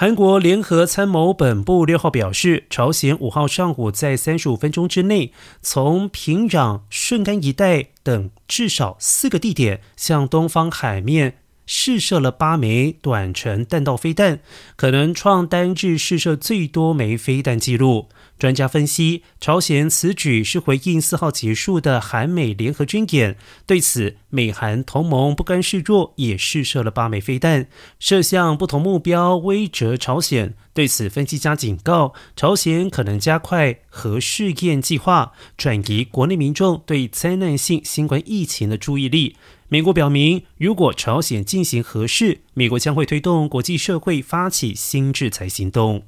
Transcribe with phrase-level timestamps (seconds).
[0.00, 5.30] 韩国联合参谋本部六号表示，朝鲜五号上午在三十五分钟之内，
[5.60, 11.34] 从平壤、顺安一带等至少四个地点向东方海面。
[11.72, 14.40] 试射了八枚短程弹道飞弹，
[14.74, 18.08] 可能创单日试射最多枚飞弹记录。
[18.40, 23.36] 专家分析，朝鲜此举是回应四号结束的韩美联合军演。
[23.66, 27.68] 对此，美韩同盟不甘示弱，也试射了八枚飞弹，
[28.00, 30.54] 射向不同目标，威慑朝鲜。
[30.72, 39.36] 对此，分析家警告，朝鲜可能加快核试验计划，转移国内民众对灾难性新冠疫情的注意力。
[39.68, 46.04] 美国表明，如果朝鲜进行核试，美国将会推动国际社会发起新制裁行动。